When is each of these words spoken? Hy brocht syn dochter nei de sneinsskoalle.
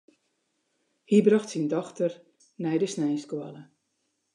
Hy 1.09 1.17
brocht 1.25 1.49
syn 1.51 1.67
dochter 1.73 2.11
nei 2.61 2.77
de 2.81 2.87
sneinsskoalle. 2.91 3.63